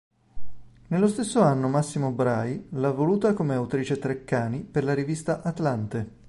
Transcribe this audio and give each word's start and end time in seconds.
Nello 0.87 1.07
stesso 1.07 1.41
anno 1.41 1.67
Massimo 1.67 2.09
Bray 2.09 2.69
l’ha 2.71 2.89
voluta 2.89 3.33
come 3.33 3.53
autrice 3.53 3.99
Treccani 3.99 4.61
per 4.63 4.83
la 4.83 4.95
rivista 4.95 5.43
"Atlante". 5.43 6.17